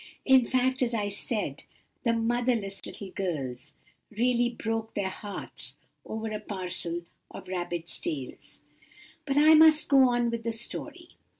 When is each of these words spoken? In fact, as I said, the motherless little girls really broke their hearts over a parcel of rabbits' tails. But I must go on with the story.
In 0.25 0.43
fact, 0.43 0.81
as 0.81 0.95
I 0.95 1.09
said, 1.09 1.65
the 2.05 2.13
motherless 2.13 2.83
little 2.87 3.11
girls 3.11 3.75
really 4.09 4.49
broke 4.49 4.95
their 4.95 5.09
hearts 5.11 5.77
over 6.03 6.31
a 6.31 6.39
parcel 6.39 7.03
of 7.29 7.47
rabbits' 7.47 7.99
tails. 7.99 8.61
But 9.27 9.37
I 9.37 9.53
must 9.53 9.89
go 9.89 10.09
on 10.09 10.31
with 10.31 10.41
the 10.41 10.53
story. 10.53 11.09